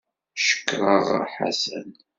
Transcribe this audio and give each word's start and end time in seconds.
Cekṛeɣ 0.45 1.07
Ḥasan. 1.33 1.89